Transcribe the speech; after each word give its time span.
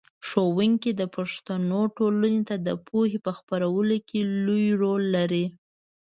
ښوونکی 0.27 0.91
د 0.99 1.01
پښتنو 1.15 1.81
ټولنې 1.97 2.41
ته 2.49 2.55
د 2.67 2.69
پوهې 2.87 3.17
په 3.25 3.31
خپرولو 3.37 3.97
کې 4.09 4.19
لوی 4.45 4.67
رول 4.81 5.03
لري. 5.15 5.45